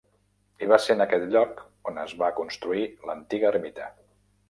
I 0.65 0.69
va 0.71 0.79
ser 0.85 0.95
en 0.95 1.03
aquest 1.05 1.27
lloc 1.35 1.63
on 1.91 2.01
es 2.07 2.17
va 2.25 2.33
construir 2.43 2.89
l'antiga 3.11 3.53
ermita. 3.57 3.97